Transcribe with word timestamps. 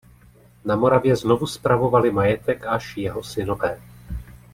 Na 0.65 0.75
Moravě 0.75 1.15
znovu 1.15 1.47
spravovali 1.47 2.11
majetek 2.11 2.65
až 2.67 2.97
jeho 2.97 3.23
synové. 3.23 3.81